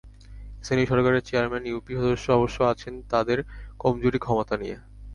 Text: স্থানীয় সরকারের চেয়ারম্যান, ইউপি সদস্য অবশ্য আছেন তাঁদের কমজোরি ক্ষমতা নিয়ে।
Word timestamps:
স্থানীয় 0.63 0.87
সরকারের 0.87 1.25
চেয়ারম্যান, 1.25 1.63
ইউপি 1.67 1.93
সদস্য 1.95 2.27
অবশ্য 2.31 2.57
আছেন 2.63 2.93
তাঁদের 3.11 3.39
কমজোরি 3.79 4.19
ক্ষমতা 4.19 4.55
নিয়ে। 4.57 4.77